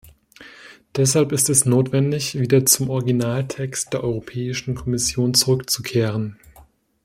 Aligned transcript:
Deshalb 0.95 1.31
ist 1.31 1.47
es 1.51 1.65
notwendig, 1.67 2.33
wieder 2.39 2.65
zum 2.65 2.89
Originaltext 2.89 3.93
der 3.93 4.03
Europäischen 4.03 4.73
Kommission 4.73 5.35
zurückzukehren. 5.35 6.39